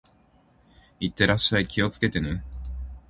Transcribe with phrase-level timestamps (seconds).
[0.99, 1.67] 行ってらっしゃい。
[1.67, 2.43] 気をつけてね。